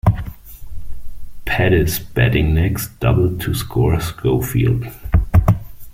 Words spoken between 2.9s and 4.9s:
doubled to score Schofield.